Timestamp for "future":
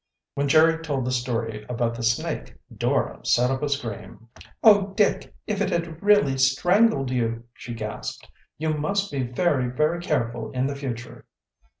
10.75-11.27